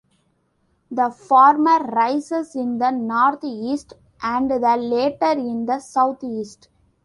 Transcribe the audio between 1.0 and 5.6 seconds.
former rises in the north-east, and the latter